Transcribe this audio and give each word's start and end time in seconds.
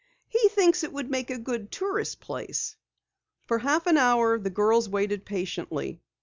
"He 0.27 0.49
thinks 0.49 0.83
it 0.83 0.91
would 0.93 1.11
make 1.11 1.29
a 1.29 1.37
good 1.37 1.71
tourist 1.71 2.19
place!" 2.21 2.75
For 3.45 3.59
half 3.59 3.85
an 3.85 3.97
hour 3.97 4.39
the 4.39 4.49
girls 4.49 4.89
waited 4.89 5.25
patiently. 5.25 6.01